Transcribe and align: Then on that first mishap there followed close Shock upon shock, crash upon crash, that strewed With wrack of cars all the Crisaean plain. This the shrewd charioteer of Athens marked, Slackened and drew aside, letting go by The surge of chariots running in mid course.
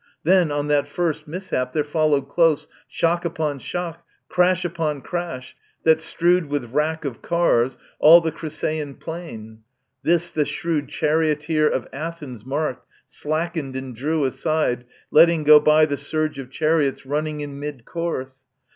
Then 0.23 0.51
on 0.51 0.65
that 0.69 0.87
first 0.87 1.27
mishap 1.27 1.73
there 1.73 1.83
followed 1.83 2.27
close 2.27 2.67
Shock 2.87 3.23
upon 3.23 3.59
shock, 3.59 4.03
crash 4.29 4.65
upon 4.65 5.01
crash, 5.01 5.55
that 5.83 6.01
strewed 6.01 6.47
With 6.47 6.71
wrack 6.71 7.05
of 7.05 7.21
cars 7.21 7.77
all 7.99 8.19
the 8.19 8.31
Crisaean 8.31 8.95
plain. 8.99 9.59
This 10.01 10.31
the 10.31 10.43
shrewd 10.45 10.87
charioteer 10.89 11.69
of 11.69 11.87
Athens 11.93 12.47
marked, 12.47 12.87
Slackened 13.05 13.75
and 13.75 13.95
drew 13.95 14.23
aside, 14.25 14.85
letting 15.11 15.43
go 15.43 15.59
by 15.59 15.85
The 15.85 15.97
surge 15.97 16.39
of 16.39 16.49
chariots 16.49 17.05
running 17.05 17.41
in 17.41 17.59
mid 17.59 17.85
course. 17.85 18.41